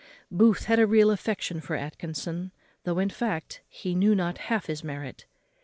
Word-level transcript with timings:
Booth 0.31 0.65
had 0.65 0.79
a 0.79 0.87
real 0.87 1.11
affection 1.11 1.61
for 1.61 1.75
Atkinson, 1.75 2.51
though, 2.85 2.97
in 2.97 3.11
fact, 3.11 3.61
he 3.67 3.93
knew 3.93 4.15
not 4.15 4.39
half 4.39 4.65
his 4.65 4.83
merit. 4.83 5.27